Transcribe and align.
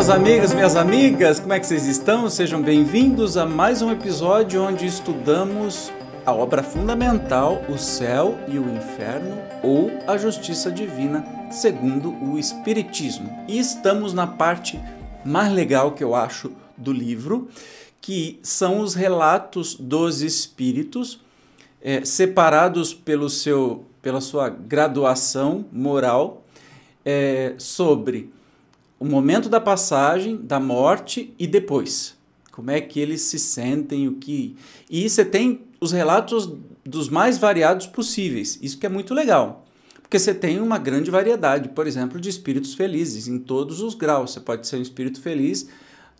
Meus 0.00 0.08
amigos, 0.08 0.54
minhas 0.54 0.76
amigas, 0.76 1.38
como 1.38 1.52
é 1.52 1.60
que 1.60 1.66
vocês 1.66 1.84
estão? 1.84 2.30
Sejam 2.30 2.62
bem-vindos 2.62 3.36
a 3.36 3.44
mais 3.44 3.82
um 3.82 3.90
episódio 3.90 4.62
onde 4.62 4.86
estudamos 4.86 5.92
a 6.24 6.32
obra 6.32 6.62
fundamental, 6.62 7.62
O 7.68 7.76
Céu 7.76 8.38
e 8.48 8.58
o 8.58 8.74
Inferno 8.74 9.36
ou 9.62 9.90
a 10.06 10.16
Justiça 10.16 10.72
Divina, 10.72 11.22
segundo 11.50 12.14
o 12.14 12.38
Espiritismo. 12.38 13.44
E 13.46 13.58
estamos 13.58 14.14
na 14.14 14.26
parte 14.26 14.80
mais 15.22 15.52
legal 15.52 15.92
que 15.92 16.02
eu 16.02 16.14
acho 16.14 16.50
do 16.78 16.94
livro, 16.94 17.50
que 18.00 18.40
são 18.42 18.80
os 18.80 18.94
relatos 18.94 19.74
dos 19.74 20.22
espíritos, 20.22 21.20
é, 21.82 22.06
separados 22.06 22.94
pelo 22.94 23.28
seu, 23.28 23.84
pela 24.00 24.22
sua 24.22 24.48
graduação 24.48 25.66
moral 25.70 26.42
é, 27.04 27.52
sobre 27.58 28.32
o 29.00 29.06
momento 29.06 29.48
da 29.48 29.58
passagem, 29.58 30.36
da 30.36 30.60
morte 30.60 31.34
e 31.38 31.46
depois. 31.46 32.14
Como 32.52 32.70
é 32.70 32.80
que 32.80 33.00
eles 33.00 33.22
se 33.22 33.38
sentem, 33.38 34.06
o 34.06 34.16
que. 34.16 34.54
E 34.90 35.08
você 35.08 35.24
tem 35.24 35.62
os 35.80 35.90
relatos 35.90 36.52
dos 36.84 37.08
mais 37.08 37.38
variados 37.38 37.86
possíveis. 37.86 38.58
Isso 38.60 38.78
que 38.78 38.84
é 38.84 38.90
muito 38.90 39.14
legal. 39.14 39.64
Porque 40.02 40.18
você 40.18 40.34
tem 40.34 40.60
uma 40.60 40.76
grande 40.76 41.10
variedade, 41.10 41.70
por 41.70 41.86
exemplo, 41.86 42.20
de 42.20 42.28
espíritos 42.28 42.74
felizes 42.74 43.26
em 43.26 43.38
todos 43.38 43.80
os 43.80 43.94
graus. 43.94 44.32
Você 44.32 44.40
pode 44.40 44.66
ser 44.66 44.76
um 44.76 44.82
espírito 44.82 45.20
feliz 45.22 45.68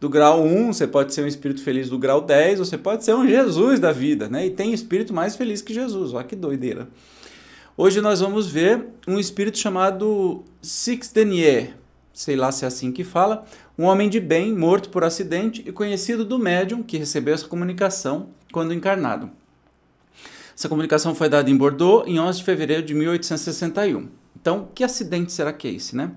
do 0.00 0.08
grau 0.08 0.42
1, 0.42 0.72
você 0.72 0.86
pode 0.86 1.12
ser 1.12 1.22
um 1.22 1.26
espírito 1.26 1.62
feliz 1.62 1.90
do 1.90 1.98
grau 1.98 2.22
10, 2.22 2.60
você 2.60 2.78
pode 2.78 3.04
ser 3.04 3.14
um 3.14 3.28
Jesus 3.28 3.78
da 3.78 3.92
vida, 3.92 4.28
né? 4.28 4.46
E 4.46 4.50
tem 4.50 4.72
espírito 4.72 5.12
mais 5.12 5.36
feliz 5.36 5.60
que 5.60 5.74
Jesus. 5.74 6.14
Olha 6.14 6.24
que 6.24 6.34
doideira. 6.34 6.88
Hoje 7.76 8.00
nós 8.00 8.20
vamos 8.20 8.46
ver 8.48 8.86
um 9.06 9.18
espírito 9.18 9.58
chamado 9.58 10.44
Six 10.62 11.10
Denier, 11.12 11.76
sei 12.12 12.36
lá 12.36 12.52
se 12.52 12.64
é 12.64 12.68
assim 12.68 12.92
que 12.92 13.04
fala, 13.04 13.46
um 13.78 13.84
homem 13.84 14.08
de 14.08 14.20
bem 14.20 14.54
morto 14.54 14.90
por 14.90 15.04
acidente 15.04 15.62
e 15.66 15.72
conhecido 15.72 16.24
do 16.24 16.38
médium 16.38 16.82
que 16.82 16.98
recebeu 16.98 17.34
essa 17.34 17.46
comunicação 17.46 18.28
quando 18.52 18.74
encarnado. 18.74 19.30
Essa 20.56 20.68
comunicação 20.68 21.14
foi 21.14 21.28
dada 21.28 21.48
em 21.48 21.56
Bordeaux 21.56 22.06
em 22.06 22.20
11 22.20 22.38
de 22.38 22.44
fevereiro 22.44 22.82
de 22.82 22.92
1861. 22.92 24.08
Então, 24.38 24.68
que 24.74 24.84
acidente 24.84 25.32
será 25.32 25.52
que 25.52 25.68
é 25.68 25.72
esse, 25.72 25.96
né? 25.96 26.10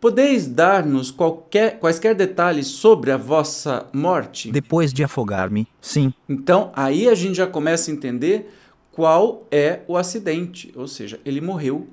Podeis 0.00 0.46
dar-nos 0.46 1.10
qualquer, 1.10 1.78
quaisquer 1.78 2.14
detalhes 2.14 2.66
sobre 2.66 3.10
a 3.10 3.16
vossa 3.16 3.86
morte? 3.92 4.50
Depois 4.50 4.92
de 4.92 5.02
afogar-me, 5.02 5.66
sim. 5.80 6.12
Então, 6.28 6.70
aí 6.74 7.08
a 7.08 7.14
gente 7.14 7.36
já 7.36 7.46
começa 7.46 7.90
a 7.90 7.94
entender 7.94 8.52
qual 8.92 9.46
é 9.50 9.80
o 9.88 9.96
acidente, 9.96 10.72
ou 10.76 10.86
seja, 10.86 11.18
ele 11.24 11.40
morreu 11.40 11.88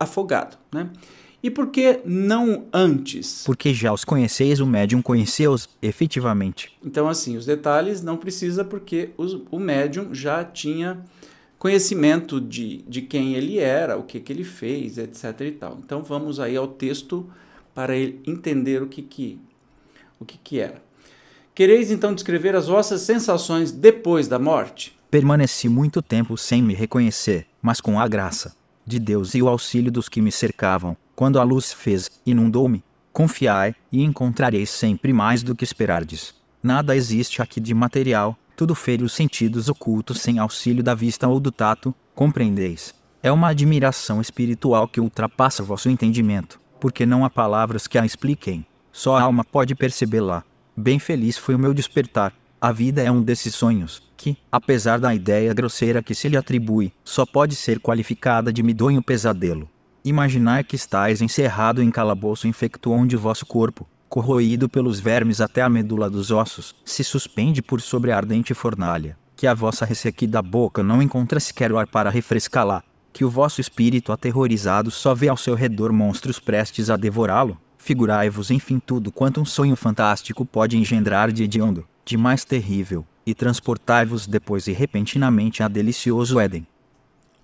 afogado, 0.00 0.56
né? 0.72 0.90
E 1.44 1.50
por 1.50 1.66
que 1.66 2.00
não 2.06 2.64
antes? 2.72 3.42
Porque 3.44 3.74
já 3.74 3.92
os 3.92 4.02
conheceis, 4.02 4.60
o 4.60 4.66
médium 4.66 5.02
conheceu-os 5.02 5.68
efetivamente. 5.82 6.72
Então, 6.82 7.06
assim, 7.06 7.36
os 7.36 7.44
detalhes 7.44 8.00
não 8.00 8.16
precisa 8.16 8.64
porque 8.64 9.10
os, 9.18 9.42
o 9.50 9.58
médium 9.58 10.14
já 10.14 10.42
tinha 10.42 11.04
conhecimento 11.58 12.40
de, 12.40 12.78
de 12.88 13.02
quem 13.02 13.34
ele 13.34 13.58
era, 13.58 13.98
o 13.98 14.04
que, 14.04 14.20
que 14.20 14.32
ele 14.32 14.42
fez, 14.42 14.96
etc. 14.96 15.38
e 15.42 15.50
tal. 15.50 15.78
Então, 15.84 16.02
vamos 16.02 16.40
aí 16.40 16.56
ao 16.56 16.66
texto 16.66 17.30
para 17.74 17.94
ele 17.94 18.22
entender 18.26 18.82
o 18.82 18.86
que, 18.86 19.02
que, 19.02 19.38
o 20.18 20.24
que, 20.24 20.38
que 20.38 20.58
era. 20.58 20.82
Quereis 21.54 21.90
então 21.90 22.14
descrever 22.14 22.56
as 22.56 22.68
vossas 22.68 23.02
sensações 23.02 23.70
depois 23.70 24.26
da 24.28 24.38
morte? 24.38 24.96
Permaneci 25.10 25.68
muito 25.68 26.00
tempo 26.00 26.38
sem 26.38 26.62
me 26.62 26.72
reconhecer, 26.72 27.46
mas 27.60 27.82
com 27.82 28.00
a 28.00 28.08
graça 28.08 28.56
de 28.86 28.98
Deus 28.98 29.34
e 29.34 29.42
o 29.42 29.48
auxílio 29.48 29.92
dos 29.92 30.08
que 30.08 30.22
me 30.22 30.32
cercavam, 30.32 30.96
quando 31.14 31.38
a 31.38 31.42
luz 31.42 31.72
fez, 31.72 32.10
inundou-me. 32.26 32.82
Confiai, 33.12 33.74
e 33.92 34.02
encontrareis 34.02 34.70
sempre 34.70 35.12
mais 35.12 35.42
do 35.42 35.54
que 35.54 35.62
esperardes. 35.62 36.34
Nada 36.62 36.96
existe 36.96 37.40
aqui 37.40 37.60
de 37.60 37.72
material, 37.72 38.36
tudo 38.56 38.74
fere 38.74 39.04
os 39.04 39.12
sentidos 39.12 39.68
ocultos 39.68 40.20
sem 40.20 40.38
auxílio 40.38 40.82
da 40.82 40.94
vista 40.94 41.28
ou 41.28 41.38
do 41.38 41.52
tato, 41.52 41.94
compreendeis? 42.14 42.94
É 43.22 43.30
uma 43.30 43.48
admiração 43.48 44.20
espiritual 44.20 44.88
que 44.88 45.00
ultrapassa 45.00 45.62
vosso 45.62 45.88
entendimento, 45.88 46.60
porque 46.80 47.06
não 47.06 47.24
há 47.24 47.30
palavras 47.30 47.86
que 47.86 47.98
a 47.98 48.04
expliquem. 48.04 48.66
Só 48.92 49.16
a 49.16 49.22
alma 49.22 49.44
pode 49.44 49.74
percebê-la. 49.74 50.44
Bem 50.76 50.98
feliz 50.98 51.38
foi 51.38 51.54
o 51.54 51.58
meu 51.58 51.74
despertar. 51.74 52.32
A 52.60 52.72
vida 52.72 53.02
é 53.02 53.10
um 53.10 53.22
desses 53.22 53.54
sonhos, 53.54 54.02
que, 54.16 54.36
apesar 54.50 54.98
da 54.98 55.14
ideia 55.14 55.52
grosseira 55.52 56.02
que 56.02 56.14
se 56.14 56.28
lhe 56.28 56.36
atribui, 56.36 56.92
só 57.04 57.26
pode 57.26 57.54
ser 57.54 57.80
qualificada 57.80 58.52
de 58.52 58.62
medonho 58.62 59.02
pesadelo. 59.02 59.68
Imaginar 60.06 60.64
que 60.64 60.76
estáis 60.76 61.22
encerrado 61.22 61.82
em 61.82 61.90
calabouço 61.90 62.46
infecto 62.46 62.90
onde 62.90 63.16
vosso 63.16 63.46
corpo, 63.46 63.88
corroído 64.06 64.68
pelos 64.68 65.00
vermes 65.00 65.40
até 65.40 65.62
a 65.62 65.68
medula 65.70 66.10
dos 66.10 66.30
ossos, 66.30 66.76
se 66.84 67.02
suspende 67.02 67.62
por 67.62 67.80
sobre 67.80 68.12
a 68.12 68.16
ardente 68.18 68.52
fornalha, 68.52 69.16
que 69.34 69.46
a 69.46 69.54
vossa 69.54 69.86
ressequida 69.86 70.42
boca 70.42 70.82
não 70.82 71.00
encontra 71.00 71.40
sequer 71.40 71.72
o 71.72 71.78
ar 71.78 71.86
para 71.86 72.10
refrescá-la, 72.10 72.84
que 73.14 73.24
o 73.24 73.30
vosso 73.30 73.62
espírito 73.62 74.12
aterrorizado 74.12 74.90
só 74.90 75.14
vê 75.14 75.28
ao 75.28 75.38
seu 75.38 75.54
redor 75.54 75.90
monstros 75.90 76.38
prestes 76.38 76.90
a 76.90 76.98
devorá-lo, 76.98 77.58
figurai-vos 77.78 78.50
enfim 78.50 78.78
tudo 78.78 79.10
quanto 79.10 79.40
um 79.40 79.46
sonho 79.46 79.74
fantástico 79.74 80.44
pode 80.44 80.76
engendrar 80.76 81.32
de 81.32 81.44
hediondo, 81.44 81.88
de 82.04 82.18
mais 82.18 82.44
terrível, 82.44 83.06
e 83.24 83.32
transportai-vos 83.32 84.26
depois 84.26 84.66
e 84.66 84.72
repentinamente 84.72 85.62
a 85.62 85.68
delicioso 85.68 86.38
Éden. 86.38 86.66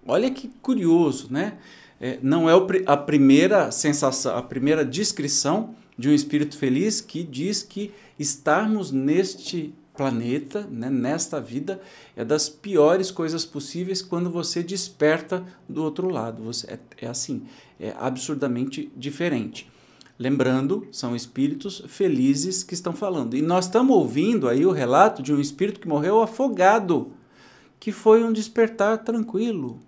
Olha 0.06 0.30
que 0.30 0.48
curioso, 0.60 1.28
né? 1.30 1.54
É, 2.00 2.18
não 2.22 2.48
é 2.48 2.54
a 2.86 2.96
primeira 2.96 3.70
sensação, 3.70 4.36
a 4.36 4.42
primeira 4.42 4.84
descrição 4.84 5.74
de 5.98 6.08
um 6.08 6.14
espírito 6.14 6.56
feliz 6.56 7.00
que 7.00 7.22
diz 7.22 7.62
que 7.62 7.92
estarmos 8.18 8.90
neste 8.90 9.74
planeta, 9.94 10.66
né, 10.70 10.88
nesta 10.88 11.38
vida, 11.38 11.78
é 12.16 12.24
das 12.24 12.48
piores 12.48 13.10
coisas 13.10 13.44
possíveis 13.44 14.00
quando 14.00 14.30
você 14.30 14.62
desperta 14.62 15.44
do 15.68 15.84
outro 15.84 16.08
lado. 16.08 16.42
Você, 16.44 16.72
é, 16.72 16.78
é 17.02 17.06
assim, 17.06 17.42
é 17.78 17.94
absurdamente 17.98 18.90
diferente. 18.96 19.70
Lembrando, 20.18 20.86
são 20.90 21.14
espíritos 21.14 21.82
felizes 21.86 22.62
que 22.62 22.72
estão 22.72 22.94
falando. 22.94 23.36
E 23.36 23.42
nós 23.42 23.66
estamos 23.66 23.94
ouvindo 23.94 24.48
aí 24.48 24.64
o 24.64 24.70
relato 24.70 25.22
de 25.22 25.34
um 25.34 25.40
espírito 25.40 25.80
que 25.80 25.88
morreu 25.88 26.22
afogado, 26.22 27.12
que 27.78 27.92
foi 27.92 28.24
um 28.24 28.32
despertar 28.32 28.98
tranquilo, 28.98 29.80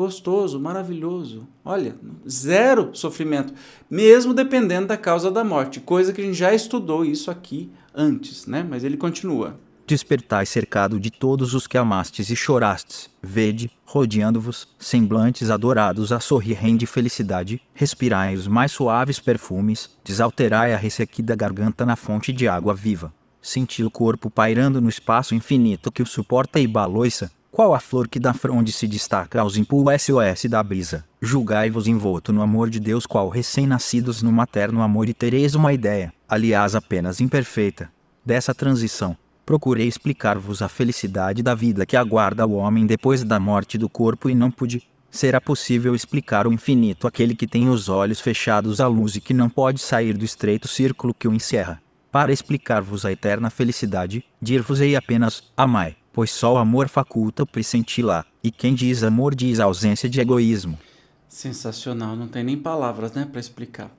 gostoso, 0.00 0.58
maravilhoso. 0.58 1.46
Olha, 1.62 1.94
zero 2.26 2.88
sofrimento, 2.94 3.52
mesmo 3.90 4.32
dependendo 4.32 4.86
da 4.86 4.96
causa 4.96 5.30
da 5.30 5.44
morte, 5.44 5.78
coisa 5.78 6.10
que 6.10 6.22
a 6.22 6.24
gente 6.24 6.38
já 6.38 6.54
estudou 6.54 7.04
isso 7.04 7.30
aqui 7.30 7.70
antes, 7.94 8.46
né? 8.46 8.66
Mas 8.66 8.82
ele 8.82 8.96
continua. 8.96 9.60
Despertai 9.86 10.46
cercado 10.46 10.98
de 10.98 11.10
todos 11.10 11.52
os 11.52 11.66
que 11.66 11.76
amastes 11.76 12.30
e 12.30 12.36
chorastes, 12.36 13.10
vede, 13.22 13.70
rodeando-vos, 13.84 14.68
semblantes 14.78 15.50
adorados 15.50 16.12
a 16.12 16.20
sorrirem 16.20 16.78
de 16.78 16.86
felicidade, 16.86 17.60
respirai 17.74 18.34
os 18.34 18.46
mais 18.46 18.72
suaves 18.72 19.20
perfumes, 19.20 19.90
desalterai 20.02 20.72
a 20.72 20.78
ressequida 20.78 21.36
garganta 21.36 21.84
na 21.84 21.94
fonte 21.96 22.32
de 22.32 22.48
água 22.48 22.72
viva. 22.72 23.12
Senti 23.42 23.84
o 23.84 23.90
corpo 23.90 24.30
pairando 24.30 24.80
no 24.80 24.88
espaço 24.88 25.34
infinito 25.34 25.92
que 25.92 26.02
o 26.02 26.06
suporta 26.06 26.58
e 26.58 26.66
baloiça, 26.66 27.30
qual 27.50 27.74
a 27.74 27.80
flor 27.80 28.06
que 28.08 28.20
da 28.20 28.32
fronde 28.32 28.70
se 28.70 28.86
destaca 28.86 29.40
aos 29.40 29.56
impulsos 29.56 30.02
SOS 30.02 30.48
da 30.48 30.62
brisa? 30.62 31.04
Julgai-vos 31.20 31.88
envolto 31.88 32.32
no 32.32 32.42
amor 32.42 32.70
de 32.70 32.78
Deus, 32.78 33.06
qual 33.06 33.28
recém-nascidos 33.28 34.22
no 34.22 34.30
materno 34.30 34.82
amor, 34.82 35.08
e 35.08 35.14
tereis 35.14 35.54
uma 35.54 35.72
ideia, 35.72 36.12
aliás 36.28 36.74
apenas 36.74 37.20
imperfeita, 37.20 37.90
dessa 38.24 38.54
transição. 38.54 39.16
Procurei 39.44 39.88
explicar-vos 39.88 40.62
a 40.62 40.68
felicidade 40.68 41.42
da 41.42 41.54
vida 41.54 41.84
que 41.84 41.96
aguarda 41.96 42.46
o 42.46 42.54
homem 42.54 42.86
depois 42.86 43.24
da 43.24 43.40
morte 43.40 43.76
do 43.76 43.88
corpo 43.88 44.30
e 44.30 44.34
não 44.34 44.50
pude. 44.50 44.82
Será 45.10 45.40
possível 45.40 45.92
explicar 45.92 46.46
o 46.46 46.52
infinito 46.52 47.08
àquele 47.08 47.34
que 47.34 47.48
tem 47.48 47.68
os 47.68 47.88
olhos 47.88 48.20
fechados 48.20 48.80
à 48.80 48.86
luz 48.86 49.16
e 49.16 49.20
que 49.20 49.34
não 49.34 49.50
pode 49.50 49.80
sair 49.80 50.16
do 50.16 50.24
estreito 50.24 50.68
círculo 50.68 51.12
que 51.12 51.26
o 51.26 51.34
encerra? 51.34 51.82
Para 52.12 52.32
explicar-vos 52.32 53.04
a 53.04 53.10
eterna 53.10 53.50
felicidade, 53.50 54.24
dir-vos-ei 54.40 54.94
apenas: 54.94 55.42
amai 55.56 55.96
pois 56.20 56.32
só 56.32 56.52
o 56.52 56.58
amor 56.58 56.86
faculta 56.86 57.44
o 57.44 57.46
pressenti-la, 57.46 58.26
e 58.44 58.50
quem 58.50 58.74
diz 58.74 59.02
amor 59.02 59.34
diz 59.34 59.58
ausência 59.58 60.06
de 60.06 60.20
egoísmo. 60.20 60.78
Sensacional, 61.26 62.14
não 62.14 62.28
tem 62.28 62.44
nem 62.44 62.58
palavras, 62.58 63.14
né, 63.14 63.24
para 63.24 63.40
explicar. 63.40 63.90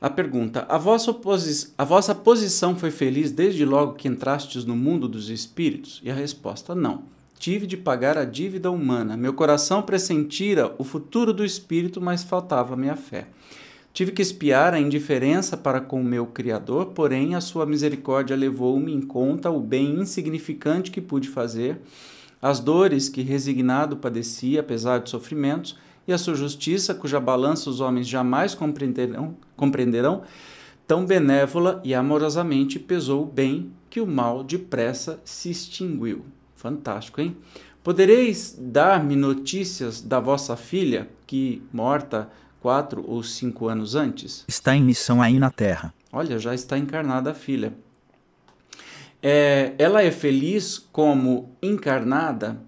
A 0.00 0.08
pergunta: 0.08 0.64
a 0.70 0.78
vossa, 0.78 1.14
a 1.76 1.84
vossa 1.84 2.14
posição 2.14 2.74
foi 2.76 2.90
feliz 2.90 3.30
desde 3.30 3.62
logo 3.66 3.92
que 3.92 4.08
entrastes 4.08 4.64
no 4.64 4.74
mundo 4.74 5.06
dos 5.06 5.28
espíritos? 5.28 6.00
E 6.02 6.10
a 6.10 6.14
resposta: 6.14 6.74
não. 6.74 7.02
Tive 7.38 7.66
de 7.66 7.76
pagar 7.76 8.16
a 8.16 8.24
dívida 8.24 8.70
humana. 8.70 9.14
Meu 9.14 9.34
coração 9.34 9.82
pressentira 9.82 10.74
o 10.78 10.82
futuro 10.82 11.30
do 11.30 11.44
espírito, 11.44 12.00
mas 12.00 12.24
faltava 12.24 12.74
minha 12.74 12.96
fé. 12.96 13.26
Tive 13.96 14.12
que 14.12 14.20
espiar 14.20 14.74
a 14.74 14.78
indiferença 14.78 15.56
para 15.56 15.80
com 15.80 15.98
o 16.02 16.04
meu 16.04 16.26
Criador, 16.26 16.88
porém 16.88 17.34
a 17.34 17.40
sua 17.40 17.64
misericórdia 17.64 18.36
levou-me 18.36 18.92
em 18.92 19.00
conta 19.00 19.50
o 19.50 19.58
bem 19.58 19.98
insignificante 19.98 20.90
que 20.90 21.00
pude 21.00 21.30
fazer, 21.30 21.80
as 22.42 22.60
dores 22.60 23.08
que 23.08 23.22
resignado 23.22 23.96
padeci, 23.96 24.58
apesar 24.58 24.98
de 24.98 25.08
sofrimentos, 25.08 25.78
e 26.06 26.12
a 26.12 26.18
sua 26.18 26.34
justiça, 26.34 26.94
cuja 26.94 27.18
balança 27.18 27.70
os 27.70 27.80
homens 27.80 28.06
jamais 28.06 28.54
compreenderão, 28.54 29.34
compreenderão 29.56 30.24
tão 30.86 31.06
benévola 31.06 31.80
e 31.82 31.94
amorosamente 31.94 32.78
pesou 32.78 33.22
o 33.22 33.26
bem 33.26 33.72
que 33.88 34.02
o 34.02 34.06
mal 34.06 34.44
depressa 34.44 35.18
se 35.24 35.48
extinguiu. 35.48 36.26
Fantástico, 36.54 37.18
hein? 37.18 37.34
Podereis 37.82 38.58
dar-me 38.60 39.16
notícias 39.16 40.02
da 40.02 40.20
vossa 40.20 40.54
filha, 40.54 41.08
que, 41.26 41.62
morta, 41.72 42.28
quatro 42.66 43.04
ou 43.06 43.22
cinco 43.22 43.68
anos 43.68 43.94
antes? 43.94 44.44
Está 44.48 44.74
em 44.74 44.82
missão 44.82 45.22
aí 45.22 45.38
na 45.38 45.52
Terra. 45.52 45.94
Olha, 46.12 46.36
já 46.36 46.52
está 46.52 46.76
encarnada 46.76 47.30
a 47.30 47.34
filha. 47.34 47.72
É, 49.22 49.72
ela 49.78 50.02
é 50.02 50.10
feliz 50.10 50.76
como 50.90 51.56
encarnada? 51.62 52.60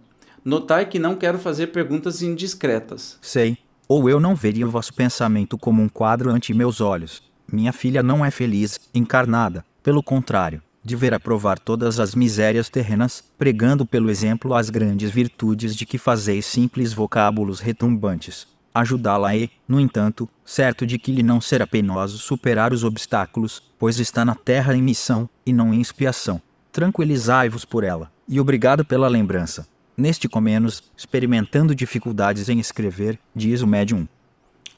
Notai 0.44 0.86
que 0.86 1.00
não 1.00 1.16
quero 1.16 1.36
fazer 1.36 1.72
perguntas 1.72 2.22
indiscretas. 2.22 3.18
Sei. 3.20 3.58
Ou 3.88 4.08
eu 4.08 4.20
não 4.20 4.36
veria 4.36 4.68
o 4.68 4.70
vosso 4.70 4.94
pensamento 4.94 5.58
como 5.58 5.82
um 5.82 5.88
quadro 5.88 6.30
ante 6.30 6.54
meus 6.54 6.80
olhos. 6.80 7.20
Minha 7.52 7.72
filha 7.72 8.00
não 8.00 8.24
é 8.24 8.30
feliz, 8.30 8.78
encarnada. 8.94 9.64
Pelo 9.82 10.00
contrário, 10.00 10.62
deverá 10.84 11.18
provar 11.18 11.58
todas 11.58 11.98
as 11.98 12.14
misérias 12.14 12.68
terrenas, 12.68 13.24
pregando 13.36 13.84
pelo 13.84 14.10
exemplo 14.10 14.54
as 14.54 14.70
grandes 14.70 15.10
virtudes 15.10 15.74
de 15.74 15.84
que 15.84 15.98
fazeis 15.98 16.46
simples 16.46 16.92
vocábulos 16.92 17.58
retumbantes 17.58 18.46
ajudá-la 18.80 19.36
e, 19.36 19.50
no 19.66 19.80
entanto, 19.80 20.28
certo 20.44 20.86
de 20.86 20.98
que 20.98 21.12
lhe 21.12 21.22
não 21.22 21.40
será 21.40 21.66
penoso 21.66 22.18
superar 22.18 22.72
os 22.72 22.84
obstáculos, 22.84 23.62
pois 23.78 23.98
está 23.98 24.24
na 24.24 24.34
terra 24.34 24.74
em 24.74 24.82
missão, 24.82 25.28
e 25.44 25.52
não 25.52 25.72
em 25.72 25.80
expiação. 25.80 26.40
Tranquilizai-vos 26.72 27.64
por 27.64 27.84
ela, 27.84 28.10
e 28.28 28.40
obrigado 28.40 28.84
pela 28.84 29.08
lembrança. 29.08 29.66
Neste 29.96 30.28
comenos, 30.28 30.82
experimentando 30.96 31.74
dificuldades 31.74 32.48
em 32.48 32.60
escrever, 32.60 33.18
diz 33.34 33.62
o 33.62 33.66
médium. 33.66 34.06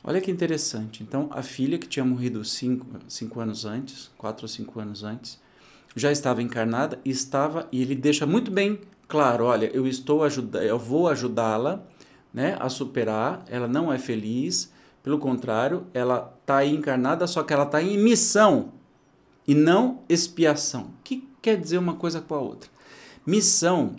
Olha 0.03 0.21
que 0.21 0.31
interessante. 0.31 1.03
Então, 1.03 1.29
a 1.31 1.43
filha 1.43 1.79
que 1.79 1.87
tinha 1.87 2.05
morrido 2.05 2.43
cinco, 2.45 2.87
cinco 3.07 3.39
anos 3.39 3.67
antes, 3.67 4.11
quatro 4.17 4.45
ou 4.45 4.49
cinco 4.49 4.81
anos 4.81 5.05
antes, 5.05 5.39
já 5.95 6.11
estava 6.11 6.43
encarnada 6.43 6.99
e 7.05 7.11
estava, 7.11 7.69
e 7.71 7.83
ele 7.83 7.95
deixa 7.95 8.25
muito 8.25 8.51
bem 8.51 8.79
claro: 9.07 9.45
olha, 9.45 9.71
eu 9.75 9.87
estou 9.87 10.25
ajudando, 10.25 10.63
eu 10.63 10.79
vou 10.79 11.09
ajudá-la 11.09 11.85
né, 12.33 12.57
a 12.61 12.69
superar, 12.69 13.45
ela 13.49 13.67
não 13.67 13.93
é 13.93 13.99
feliz, 13.99 14.73
pelo 15.03 15.19
contrário, 15.19 15.87
ela 15.95 16.37
está 16.41 16.65
encarnada, 16.65 17.27
só 17.27 17.43
que 17.43 17.53
ela 17.53 17.65
está 17.65 17.83
em 17.83 17.99
missão 17.99 18.73
e 19.47 19.55
não 19.55 20.01
expiação. 20.09 20.83
O 20.83 21.03
que 21.03 21.29
quer 21.41 21.57
dizer 21.57 21.79
uma 21.79 21.95
coisa 21.95 22.21
com 22.21 22.35
a 22.35 22.41
outra? 22.41 22.71
Missão 23.27 23.97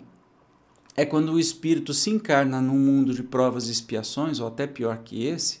é 0.96 1.04
quando 1.04 1.32
o 1.32 1.40
espírito 1.40 1.92
se 1.94 2.10
encarna 2.10 2.60
num 2.60 2.78
mundo 2.78 3.14
de 3.14 3.22
provas 3.22 3.68
e 3.68 3.72
expiações, 3.72 4.40
ou 4.40 4.46
até 4.46 4.66
pior 4.66 4.98
que 4.98 5.26
esse, 5.26 5.60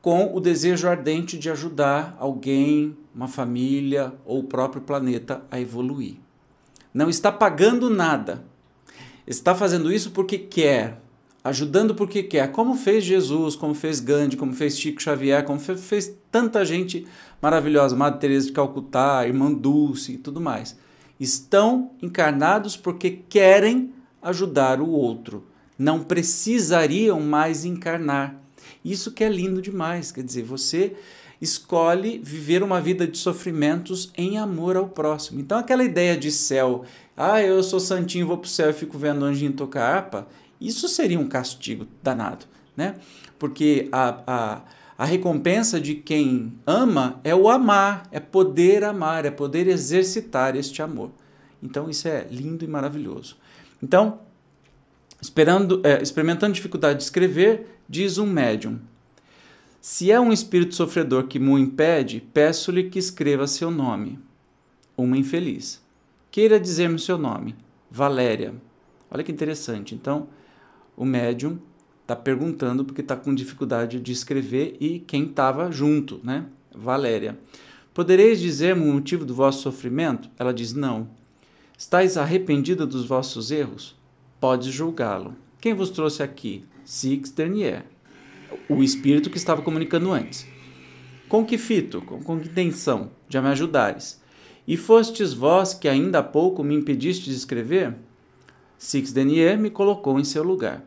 com 0.00 0.34
o 0.34 0.40
desejo 0.40 0.88
ardente 0.88 1.36
de 1.36 1.50
ajudar 1.50 2.16
alguém, 2.20 2.96
uma 3.14 3.26
família 3.26 4.14
ou 4.24 4.38
o 4.38 4.44
próprio 4.44 4.80
planeta 4.80 5.42
a 5.50 5.60
evoluir. 5.60 6.16
Não 6.94 7.10
está 7.10 7.32
pagando 7.32 7.90
nada. 7.90 8.44
Está 9.26 9.54
fazendo 9.54 9.92
isso 9.92 10.12
porque 10.12 10.38
quer, 10.38 11.02
ajudando 11.46 11.94
porque 11.94 12.22
quer, 12.22 12.50
como 12.50 12.74
fez 12.74 13.04
Jesus, 13.04 13.54
como 13.54 13.74
fez 13.74 14.00
Gandhi, 14.00 14.36
como 14.36 14.52
fez 14.52 14.78
Chico 14.78 15.00
Xavier, 15.00 15.44
como 15.44 15.60
fez, 15.60 15.84
fez 15.84 16.16
tanta 16.30 16.64
gente 16.64 17.06
maravilhosa, 17.40 17.94
Madre 17.94 18.20
Teresa 18.20 18.46
de 18.48 18.52
Calcutá, 18.52 19.26
Irmã 19.26 19.52
Dulce 19.52 20.12
e 20.12 20.18
tudo 20.18 20.40
mais. 20.40 20.76
Estão 21.18 21.92
encarnados 22.02 22.76
porque 22.76 23.10
querem 23.10 23.92
ajudar 24.20 24.80
o 24.80 24.90
outro. 24.90 25.46
Não 25.78 26.02
precisariam 26.02 27.20
mais 27.20 27.64
encarnar. 27.64 28.40
Isso 28.84 29.12
que 29.12 29.22
é 29.22 29.28
lindo 29.28 29.62
demais, 29.62 30.10
quer 30.10 30.24
dizer, 30.24 30.42
você 30.42 30.96
escolhe 31.40 32.18
viver 32.18 32.62
uma 32.62 32.80
vida 32.80 33.06
de 33.06 33.18
sofrimentos 33.18 34.10
em 34.16 34.38
amor 34.38 34.76
ao 34.76 34.88
próximo. 34.88 35.40
Então 35.40 35.58
aquela 35.58 35.84
ideia 35.84 36.16
de 36.16 36.32
céu, 36.32 36.84
ah, 37.16 37.40
eu 37.40 37.62
sou 37.62 37.78
santinho, 37.78 38.26
vou 38.26 38.38
pro 38.38 38.48
céu 38.48 38.70
e 38.70 38.72
fico 38.72 38.98
vendo 38.98 39.24
anjinho 39.24 39.52
tocar 39.52 39.94
harpa, 39.94 40.26
isso 40.60 40.88
seria 40.88 41.18
um 41.18 41.28
castigo 41.28 41.86
danado, 42.02 42.46
né? 42.76 42.96
Porque 43.38 43.88
a, 43.92 44.22
a, 44.26 44.62
a 44.98 45.04
recompensa 45.04 45.80
de 45.80 45.94
quem 45.94 46.54
ama 46.66 47.20
é 47.22 47.34
o 47.34 47.48
amar, 47.48 48.08
é 48.10 48.18
poder 48.18 48.82
amar, 48.84 49.24
é 49.24 49.30
poder 49.30 49.66
exercitar 49.66 50.56
este 50.56 50.80
amor. 50.80 51.10
Então 51.62 51.90
isso 51.90 52.08
é 52.08 52.26
lindo 52.30 52.64
e 52.64 52.68
maravilhoso. 52.68 53.36
Então, 53.82 54.20
esperando, 55.20 55.80
é, 55.84 56.02
experimentando 56.02 56.54
dificuldade 56.54 56.98
de 56.98 57.04
escrever, 57.04 57.78
diz 57.88 58.18
um 58.18 58.26
médium: 58.26 58.78
Se 59.80 60.10
é 60.10 60.18
um 60.18 60.32
espírito 60.32 60.74
sofredor 60.74 61.24
que 61.24 61.38
me 61.38 61.60
impede, 61.60 62.22
peço-lhe 62.32 62.88
que 62.88 62.98
escreva 62.98 63.46
seu 63.46 63.70
nome. 63.70 64.18
Uma 64.96 65.18
infeliz. 65.18 65.84
Queira 66.30 66.58
dizer-me 66.58 66.98
seu 66.98 67.18
nome. 67.18 67.54
Valéria. 67.90 68.54
Olha 69.10 69.22
que 69.22 69.32
interessante. 69.32 69.94
Então, 69.94 70.28
o 70.96 71.04
médium 71.04 71.58
está 72.02 72.16
perguntando 72.16 72.84
porque 72.84 73.00
está 73.00 73.16
com 73.16 73.34
dificuldade 73.34 74.00
de 74.00 74.12
escrever 74.12 74.76
e 74.80 75.00
quem 75.00 75.24
estava 75.24 75.70
junto, 75.70 76.20
né? 76.22 76.46
Valéria. 76.74 77.38
Podereis 77.92 78.40
dizer-me 78.40 78.82
o 78.82 78.92
motivo 78.92 79.24
do 79.24 79.34
vosso 79.34 79.62
sofrimento? 79.62 80.30
Ela 80.38 80.52
diz: 80.52 80.72
Não. 80.72 81.08
Estais 81.76 82.16
arrependida 82.16 82.86
dos 82.86 83.04
vossos 83.04 83.50
erros? 83.50 83.96
Podes 84.40 84.72
julgá-lo. 84.72 85.34
Quem 85.60 85.74
vos 85.74 85.90
trouxe 85.90 86.22
aqui? 86.22 86.64
Six 86.84 87.30
Dernier, 87.30 87.84
o 88.68 88.82
espírito 88.82 89.28
que 89.28 89.36
estava 89.36 89.62
comunicando 89.62 90.12
antes. 90.12 90.46
Com 91.28 91.44
que 91.44 91.58
fito? 91.58 92.00
Com, 92.02 92.22
com 92.22 92.38
que 92.38 92.48
intenção? 92.48 93.10
Já 93.28 93.42
me 93.42 93.48
ajudares. 93.48 94.20
E 94.68 94.76
fostes 94.76 95.32
vós 95.32 95.74
que 95.74 95.88
ainda 95.88 96.20
há 96.20 96.22
pouco 96.22 96.62
me 96.62 96.74
impedistes 96.74 97.26
de 97.26 97.34
escrever? 97.34 97.96
Six 98.78 99.12
Denier 99.12 99.58
me 99.58 99.70
colocou 99.70 100.18
em 100.18 100.24
seu 100.24 100.42
lugar. 100.42 100.82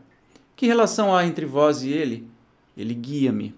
Que 0.54 0.66
relação 0.66 1.14
há 1.14 1.24
entre 1.24 1.46
vós 1.46 1.82
e 1.82 1.90
ele? 1.90 2.28
Ele 2.76 2.94
guia-me. 2.94 3.54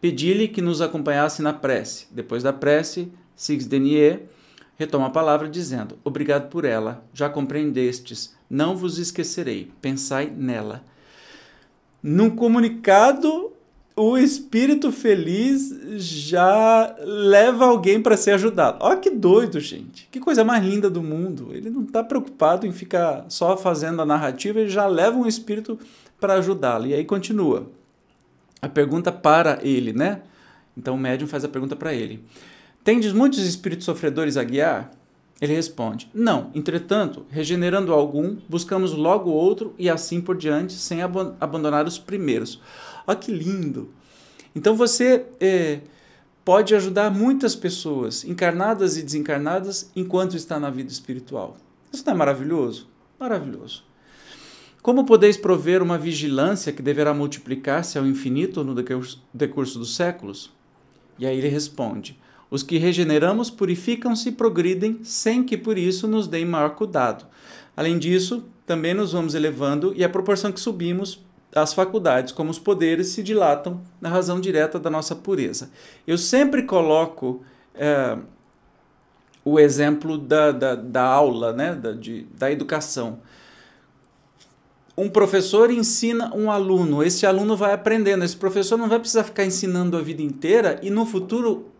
Pedi-lhe 0.00 0.48
que 0.48 0.60
nos 0.60 0.80
acompanhasse 0.80 1.40
na 1.40 1.52
prece. 1.52 2.06
Depois 2.10 2.42
da 2.42 2.52
prece, 2.52 3.10
Six 3.34 3.66
Denier 3.66 4.26
retoma 4.76 5.06
a 5.06 5.10
palavra 5.10 5.48
dizendo: 5.48 5.98
Obrigado 6.04 6.50
por 6.50 6.64
ela, 6.64 7.04
já 7.12 7.28
compreendestes, 7.28 8.36
não 8.50 8.76
vos 8.76 8.98
esquecerei, 8.98 9.70
pensai 9.80 10.30
nela. 10.30 10.84
Num 12.02 12.28
comunicado 12.28 13.53
o 13.96 14.18
espírito 14.18 14.90
feliz 14.90 15.72
já 15.96 16.96
leva 17.00 17.66
alguém 17.66 18.02
para 18.02 18.16
ser 18.16 18.32
ajudado. 18.32 18.78
Olha 18.80 18.96
que 18.96 19.10
doido, 19.10 19.60
gente. 19.60 20.08
Que 20.10 20.18
coisa 20.18 20.42
mais 20.42 20.64
linda 20.64 20.90
do 20.90 21.02
mundo. 21.02 21.50
Ele 21.52 21.70
não 21.70 21.82
está 21.82 22.02
preocupado 22.02 22.66
em 22.66 22.72
ficar 22.72 23.24
só 23.28 23.56
fazendo 23.56 24.02
a 24.02 24.06
narrativa, 24.06 24.60
ele 24.60 24.68
já 24.68 24.86
leva 24.86 25.16
um 25.16 25.26
espírito 25.26 25.78
para 26.20 26.34
ajudá-lo. 26.34 26.86
E 26.86 26.94
aí 26.94 27.04
continua. 27.04 27.70
A 28.60 28.68
pergunta 28.68 29.12
para 29.12 29.60
ele, 29.62 29.92
né? 29.92 30.22
Então 30.76 30.94
o 30.94 30.98
médium 30.98 31.28
faz 31.28 31.44
a 31.44 31.48
pergunta 31.48 31.76
para 31.76 31.94
ele: 31.94 32.24
Tendes 32.82 33.12
muitos 33.12 33.40
espíritos 33.46 33.84
sofredores 33.84 34.36
a 34.36 34.42
guiar? 34.42 34.90
Ele 35.40 35.54
responde: 35.54 36.10
Não, 36.14 36.50
entretanto, 36.54 37.26
regenerando 37.28 37.92
algum, 37.92 38.36
buscamos 38.48 38.92
logo 38.92 39.30
outro 39.30 39.74
e 39.78 39.90
assim 39.90 40.20
por 40.20 40.36
diante, 40.36 40.72
sem 40.74 41.00
abandonar 41.02 41.86
os 41.86 41.98
primeiros. 41.98 42.60
Olha 43.06 43.18
que 43.18 43.32
lindo! 43.32 43.90
Então 44.54 44.76
você 44.76 45.26
é, 45.40 45.80
pode 46.44 46.74
ajudar 46.74 47.10
muitas 47.10 47.56
pessoas, 47.56 48.24
encarnadas 48.24 48.96
e 48.96 49.02
desencarnadas, 49.02 49.90
enquanto 49.96 50.36
está 50.36 50.60
na 50.60 50.70
vida 50.70 50.92
espiritual. 50.92 51.56
Isso 51.92 52.04
não 52.06 52.12
é 52.12 52.16
maravilhoso? 52.16 52.88
Maravilhoso. 53.18 53.84
Como 54.82 55.06
podeis 55.06 55.36
prover 55.36 55.82
uma 55.82 55.96
vigilância 55.96 56.72
que 56.72 56.82
deverá 56.82 57.14
multiplicar-se 57.14 57.98
ao 57.98 58.06
infinito 58.06 58.62
no 58.62 58.74
decurso 59.32 59.78
dos 59.78 59.96
séculos? 59.96 60.52
E 61.18 61.26
aí 61.26 61.38
ele 61.38 61.48
responde: 61.48 62.18
Os 62.54 62.62
que 62.62 62.78
regeneramos 62.78 63.50
purificam-se 63.50 64.28
e 64.28 64.32
progridem 64.32 65.00
sem 65.02 65.42
que 65.42 65.58
por 65.58 65.76
isso 65.76 66.06
nos 66.06 66.28
deem 66.28 66.46
maior 66.46 66.76
cuidado. 66.76 67.26
Além 67.76 67.98
disso, 67.98 68.44
também 68.64 68.94
nos 68.94 69.10
vamos 69.10 69.34
elevando 69.34 69.92
e 69.96 70.04
à 70.04 70.08
proporção 70.08 70.52
que 70.52 70.60
subimos, 70.60 71.20
as 71.52 71.74
faculdades, 71.74 72.32
como 72.32 72.52
os 72.52 72.58
poderes, 72.60 73.08
se 73.08 73.24
dilatam 73.24 73.80
na 74.00 74.08
razão 74.08 74.40
direta 74.40 74.78
da 74.78 74.88
nossa 74.88 75.16
pureza. 75.16 75.68
Eu 76.06 76.16
sempre 76.16 76.62
coloco 76.62 77.42
é, 77.74 78.16
o 79.44 79.58
exemplo 79.58 80.16
da, 80.16 80.52
da, 80.52 80.76
da 80.76 81.02
aula, 81.02 81.52
né, 81.52 81.74
da, 81.74 81.90
de, 81.90 82.22
da 82.38 82.52
educação. 82.52 83.18
Um 84.96 85.08
professor 85.08 85.72
ensina 85.72 86.32
um 86.32 86.52
aluno, 86.52 87.02
esse 87.02 87.26
aluno 87.26 87.56
vai 87.56 87.72
aprendendo, 87.72 88.24
esse 88.24 88.36
professor 88.36 88.76
não 88.76 88.88
vai 88.88 89.00
precisar 89.00 89.24
ficar 89.24 89.44
ensinando 89.44 89.96
a 89.96 90.00
vida 90.00 90.22
inteira 90.22 90.78
e 90.84 90.88
no 90.88 91.04
futuro 91.04 91.73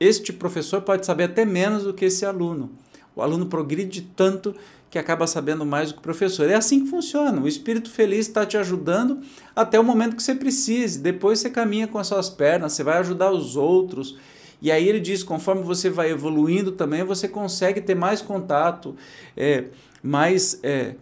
este 0.00 0.32
professor 0.32 0.82
pode 0.82 1.04
saber 1.04 1.24
até 1.24 1.44
menos 1.44 1.84
do 1.84 1.94
que 1.94 2.04
esse 2.04 2.24
aluno. 2.24 2.70
O 3.14 3.22
aluno 3.22 3.46
progride 3.46 4.02
tanto 4.14 4.54
que 4.90 4.98
acaba 4.98 5.26
sabendo 5.26 5.66
mais 5.66 5.88
do 5.88 5.94
que 5.94 6.00
o 6.00 6.02
professor. 6.02 6.48
É 6.48 6.54
assim 6.54 6.84
que 6.84 6.90
funciona. 6.90 7.40
O 7.40 7.48
espírito 7.48 7.90
feliz 7.90 8.26
está 8.26 8.46
te 8.46 8.56
ajudando 8.56 9.20
até 9.54 9.78
o 9.78 9.84
momento 9.84 10.16
que 10.16 10.22
você 10.22 10.34
precise. 10.34 11.00
Depois 11.00 11.40
você 11.40 11.50
caminha 11.50 11.86
com 11.86 11.98
as 11.98 12.06
suas 12.06 12.30
pernas, 12.30 12.72
você 12.72 12.82
vai 12.82 12.98
ajudar 12.98 13.30
os 13.30 13.56
outros. 13.56 14.16
E 14.62 14.72
aí 14.72 14.88
ele 14.88 15.00
diz, 15.00 15.22
conforme 15.22 15.62
você 15.62 15.90
vai 15.90 16.10
evoluindo 16.10 16.72
também, 16.72 17.04
você 17.04 17.28
consegue 17.28 17.80
ter 17.80 17.94
mais 17.94 18.20
contato, 18.20 18.96
é, 19.36 19.64
mais 20.02 20.58
é, 20.62 20.94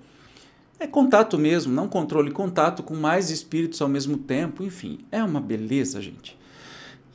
é 0.78 0.86
contato 0.86 1.38
mesmo, 1.38 1.72
não 1.72 1.88
controle, 1.88 2.30
contato 2.30 2.82
com 2.82 2.94
mais 2.94 3.30
espíritos 3.30 3.80
ao 3.80 3.88
mesmo 3.88 4.18
tempo. 4.18 4.62
Enfim, 4.62 4.98
é 5.10 5.22
uma 5.22 5.40
beleza, 5.40 6.02
gente. 6.02 6.36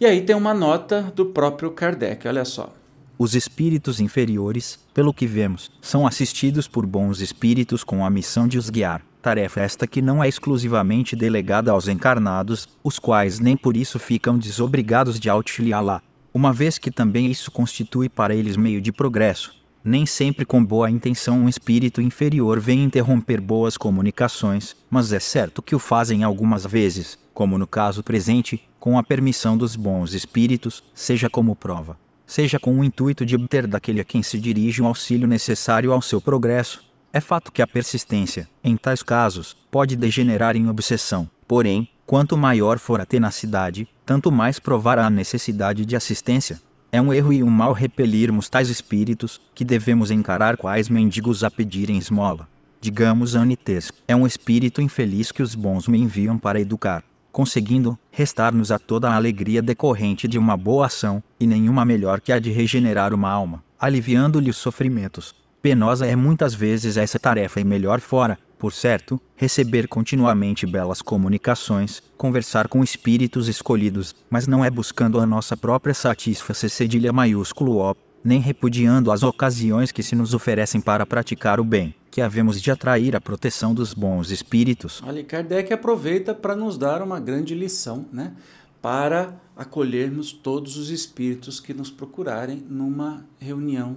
E 0.02 0.06
aí 0.08 0.20
tem 0.20 0.36
uma 0.36 0.52
nota 0.52 1.14
do 1.16 1.28
próprio 1.28 1.70
Kardec, 1.70 2.28
olha 2.28 2.44
só. 2.44 2.74
Os 3.20 3.36
espíritos 3.36 4.00
inferiores, 4.02 4.80
pelo 4.96 5.14
que 5.14 5.28
vemos, 5.28 5.70
são 5.80 6.08
assistidos 6.08 6.68
por 6.68 6.88
bons 6.88 7.22
espíritos 7.22 7.84
com 7.84 8.04
a 8.04 8.10
missão 8.10 8.48
de 8.48 8.58
os 8.58 8.72
guiar. 8.72 9.04
Tarefa 9.22 9.62
esta 9.62 9.86
que 9.86 10.02
não 10.02 10.24
é 10.24 10.28
exclusivamente 10.28 11.16
delegada 11.16 11.70
aos 11.70 11.88
encarnados, 11.88 12.68
os 12.84 12.98
quais 12.98 13.40
nem 13.40 13.56
por 13.56 13.78
isso 13.78 14.00
ficam 14.00 14.40
desobrigados 14.40 15.20
de 15.20 15.30
auxiliá-la, 15.30 16.02
uma 16.34 16.52
vez 16.52 16.80
que 16.80 16.90
também 16.90 17.30
isso 17.30 17.52
constitui 17.52 18.10
para 18.10 18.34
eles 18.34 18.58
meio 18.58 18.82
de 18.82 18.92
progresso. 18.92 19.61
Nem 19.84 20.06
sempre 20.06 20.46
com 20.46 20.64
boa 20.64 20.90
intenção 20.90 21.40
um 21.40 21.50
espírito 21.50 22.02
inferior 22.02 22.60
vem 22.60 22.84
interromper 22.84 23.42
boas 23.42 23.78
comunicações, 23.78 24.76
mas 24.90 25.12
é 25.12 25.20
certo 25.20 25.62
que 25.62 25.76
o 25.76 25.80
fazem 25.80 26.24
algumas 26.24 26.66
vezes, 26.66 27.18
como 27.34 27.58
no 27.58 27.66
caso 27.66 28.04
presente, 28.04 28.62
com 28.80 28.98
a 28.98 29.04
permissão 29.04 29.58
dos 29.58 29.76
bons 29.76 30.14
espíritos, 30.14 30.84
seja 30.94 31.30
como 31.30 31.56
prova 31.56 31.98
seja 32.32 32.58
com 32.58 32.80
o 32.80 32.84
intuito 32.84 33.26
de 33.26 33.36
obter 33.36 33.68
daquele 33.68 34.00
a 34.00 34.06
quem 34.06 34.24
se 34.24 34.40
dirige 34.40 34.82
um 34.82 34.88
auxílio 34.88 35.28
necessário 35.28 35.92
ao 35.92 36.02
seu 36.02 36.22
progresso. 36.22 36.82
É 37.12 37.20
fato 37.20 37.52
que 37.52 37.62
a 37.62 37.68
persistência, 37.68 38.48
em 38.64 38.78
tais 38.78 39.04
casos, 39.04 39.54
pode 39.70 39.98
degenerar 39.98 40.56
em 40.56 40.70
obsessão. 40.70 41.30
Porém, 41.46 41.90
quanto 42.06 42.38
maior 42.38 42.80
for 42.80 43.02
a 43.02 43.06
tenacidade, 43.06 43.86
tanto 44.06 44.32
mais 44.32 44.60
provará 44.60 45.08
a 45.08 45.10
necessidade 45.10 45.86
de 45.86 45.94
assistência. 45.94 46.62
É 46.92 47.02
um 47.02 47.14
erro 47.14 47.32
e 47.32 47.42
um 47.42 47.50
mal 47.50 47.74
repelirmos 47.74 48.50
tais 48.50 48.70
espíritos, 48.70 49.40
que 49.56 49.64
devemos 49.64 50.12
encarar 50.12 50.58
quais 50.58 50.90
mendigos 50.90 51.44
a 51.44 51.50
pedirem 51.50 51.98
esmola. 51.98 52.48
Digamos 52.82 53.36
Anites, 53.36 53.92
é 54.08 54.16
um 54.16 54.28
espírito 54.28 54.82
infeliz 54.82 55.32
que 55.32 55.42
os 55.42 55.56
bons 55.56 55.88
me 55.88 56.00
enviam 56.00 56.38
para 56.38 56.60
educar 56.60 57.04
conseguindo 57.32 57.98
restar-nos 58.12 58.72
a 58.72 58.78
toda 58.78 59.10
a 59.10 59.16
alegria 59.16 59.62
decorrente 59.62 60.28
de 60.28 60.38
uma 60.38 60.58
boa 60.58 60.88
ação, 60.88 61.24
e 61.40 61.48
nenhuma 61.48 61.86
melhor 61.86 62.20
que 62.20 62.32
a 62.32 62.40
de 62.40 62.52
regenerar 62.52 63.14
uma 63.14 63.30
alma, 63.30 63.64
aliviando-lhe 63.80 64.50
os 64.50 64.58
sofrimentos. 64.58 65.34
Penosa 65.62 66.06
é 66.06 66.16
muitas 66.16 66.54
vezes 66.54 66.98
essa 66.98 67.20
tarefa 67.20 67.62
e 67.62 67.64
melhor 67.64 68.00
fora, 68.00 68.38
por 68.62 68.74
certo, 68.74 69.20
receber 69.36 69.88
continuamente 69.88 70.68
belas 70.68 71.02
comunicações, 71.02 72.04
conversar 72.16 72.68
com 72.68 72.84
espíritos 72.84 73.48
escolhidos, 73.48 74.16
mas 74.30 74.46
não 74.46 74.64
é 74.64 74.70
buscando 74.70 75.20
a 75.20 75.26
nossa 75.26 75.58
própria 75.58 75.96
satisfação 75.96 76.70
cedilha 76.70 77.12
maiúsculo 77.12 77.82
O, 77.82 77.96
nem 78.24 78.40
repudiando 78.40 79.12
as 79.12 79.24
ocasiões 79.24 79.92
que 79.92 80.04
se 80.04 80.16
nos 80.16 80.36
oferecem 80.36 80.80
para 80.80 81.08
praticar 81.08 81.60
o 81.60 81.64
bem, 81.64 81.96
que 82.12 82.22
havemos 82.22 82.62
de 82.62 82.70
atrair 82.70 83.16
a 83.16 83.20
proteção 83.20 83.74
dos 83.74 83.96
bons 83.96 84.30
espíritos. 84.30 85.02
Olha, 85.04 85.24
Kardec 85.24 85.74
aproveita 85.74 86.32
para 86.36 86.56
nos 86.56 86.78
dar 86.78 87.02
uma 87.02 87.20
grande 87.20 87.56
lição, 87.56 88.06
né? 88.14 88.32
Para 88.80 89.42
acolhermos 89.58 90.32
todos 90.32 90.78
os 90.78 90.92
espíritos 90.92 91.60
que 91.60 91.74
nos 91.74 91.90
procurarem 91.90 92.64
numa 92.70 93.26
reunião 93.40 93.96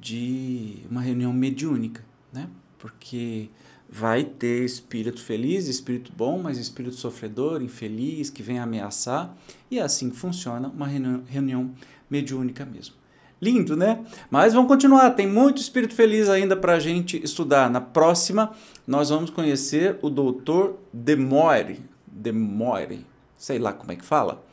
de 0.00 0.84
uma 0.90 1.00
reunião 1.00 1.32
mediúnica, 1.32 2.04
né? 2.32 2.48
Porque 2.76 3.50
vai 3.96 4.24
ter 4.24 4.64
espírito 4.64 5.22
feliz, 5.22 5.68
espírito 5.68 6.10
bom, 6.16 6.42
mas 6.42 6.58
espírito 6.58 6.96
sofredor, 6.96 7.62
infeliz, 7.62 8.28
que 8.28 8.42
vem 8.42 8.58
ameaçar, 8.58 9.32
e 9.70 9.78
assim 9.78 10.10
funciona 10.10 10.66
uma 10.66 10.88
reunião 11.28 11.70
mediúnica 12.10 12.64
mesmo. 12.64 12.96
Lindo, 13.40 13.76
né? 13.76 14.04
Mas 14.28 14.52
vamos 14.52 14.66
continuar, 14.66 15.10
tem 15.10 15.28
muito 15.28 15.58
espírito 15.58 15.94
feliz 15.94 16.28
ainda 16.28 16.56
para 16.56 16.74
a 16.74 16.80
gente 16.80 17.22
estudar. 17.22 17.70
Na 17.70 17.80
próxima, 17.80 18.50
nós 18.84 19.10
vamos 19.10 19.30
conhecer 19.30 19.96
o 20.02 20.10
doutor 20.10 20.76
Demoire, 20.92 21.80
Demoire, 22.04 23.06
sei 23.36 23.60
lá 23.60 23.72
como 23.72 23.92
é 23.92 23.96
que 23.96 24.04
fala, 24.04 24.44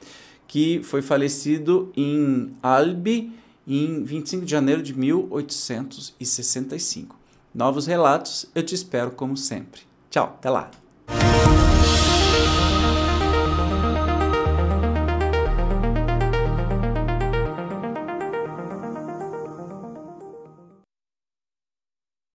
que 0.47 0.83
foi 0.83 1.01
falecido 1.01 1.91
em 1.97 2.55
Albi 2.61 3.33
em 3.67 4.03
25 4.03 4.45
de 4.45 4.51
janeiro 4.51 4.83
de 4.83 4.95
1865. 4.95 7.20
Novos 7.53 7.85
relatos, 7.85 8.45
eu 8.55 8.63
te 8.63 8.73
espero 8.73 9.11
como 9.11 9.35
sempre. 9.35 9.81
Tchau, 10.09 10.35
até 10.37 10.49
lá! 10.49 10.80